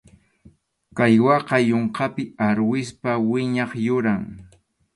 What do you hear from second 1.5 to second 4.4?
yunkapi arwispa wiñaq yuram.